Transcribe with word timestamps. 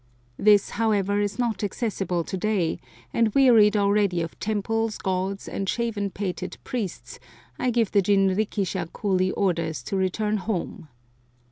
This, 0.39 0.71
however, 0.81 1.19
is 1.21 1.37
not 1.37 1.63
accessible 1.63 2.23
to 2.23 2.35
day, 2.35 2.79
and 3.13 3.31
wearied 3.35 3.77
already 3.77 4.23
of 4.23 4.39
temples, 4.39 4.97
gods, 4.97 5.47
and 5.47 5.69
shaven 5.69 6.09
pated 6.09 6.57
priests, 6.63 7.19
I 7.59 7.69
give 7.69 7.91
the 7.91 8.01
jin 8.01 8.29
rikisha 8.35 8.87
coolie 8.89 9.31
orders 9.37 9.83
to 9.83 9.95
return 9.95 10.37
home. 10.37 10.87